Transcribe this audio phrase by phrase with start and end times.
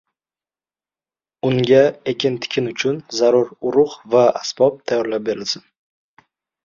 [1.49, 1.81] unga
[2.13, 5.69] ekin-tikin uchun zarur urug‘ va asbob tayyorlab berilsin.